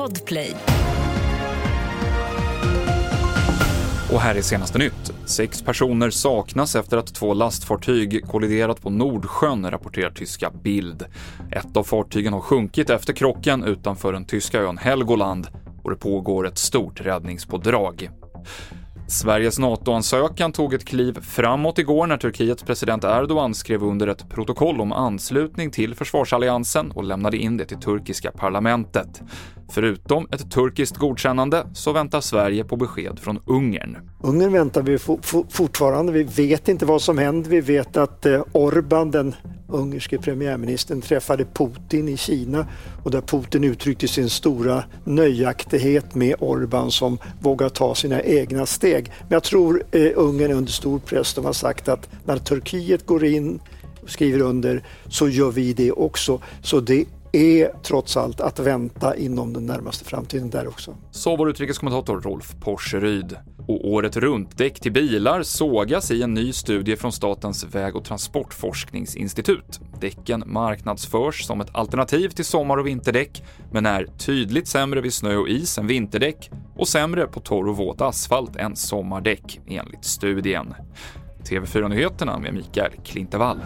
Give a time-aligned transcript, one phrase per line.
[0.00, 0.56] Podplay.
[4.12, 5.12] Och här är senaste nytt.
[5.24, 11.04] Sex personer saknas efter att två lastfartyg kolliderat på Nordsjön, rapporterar tyska Bild.
[11.52, 15.48] Ett av fartygen har sjunkit efter krocken utanför den tyska ön Helgoland
[15.82, 18.10] och det pågår ett stort räddningspådrag.
[19.10, 24.80] Sveriges NATO-ansökan tog ett kliv framåt igår när Turkiets president Erdogan skrev under ett protokoll
[24.80, 29.22] om anslutning till försvarsalliansen och lämnade in det till turkiska parlamentet.
[29.70, 33.98] Förutom ett turkiskt godkännande så väntar Sverige på besked från Ungern.
[34.22, 34.98] Ungern väntar vi
[35.50, 36.12] fortfarande.
[36.12, 37.50] Vi vet inte vad som händer.
[37.50, 39.34] Vi vet att eh, Orban, den
[39.72, 42.66] ungerske premiärministern, träffade Putin i Kina
[43.04, 49.12] och där Putin uttryckte sin stora nöjaktighet med Orbán som vågar ta sina egna steg.
[49.20, 51.34] Men jag tror eh, Ungern är under stor press.
[51.34, 53.60] De har sagt att när Turkiet går in
[54.02, 56.40] och skriver under så gör vi det också.
[56.62, 60.96] Så det är trots allt att vänta inom den närmaste framtiden där också.
[61.10, 63.36] Så vår utrikeskommentator Rolf Porseryd.
[63.70, 69.80] Och året runt-däck till bilar sågas i en ny studie från Statens väg och transportforskningsinstitut.
[70.00, 75.36] Däcken marknadsförs som ett alternativ till sommar och vinterdäck, men är tydligt sämre vid snö
[75.36, 80.74] och is än vinterdäck och sämre på torr och våt asfalt än sommardäck, enligt studien.
[81.44, 83.60] TV4-nyheterna med Mikael Klintevall.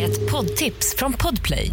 [0.00, 1.72] Ett poddtips från Podplay.